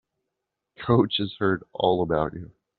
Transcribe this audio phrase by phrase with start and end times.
[0.79, 2.51] Coach has heard all about you.